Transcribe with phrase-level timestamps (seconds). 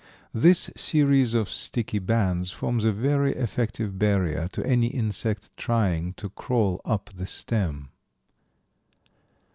[0.33, 6.29] This series of sticky bands forms a very effective barrier to any insect trying to
[6.31, 7.89] crawl up the stem.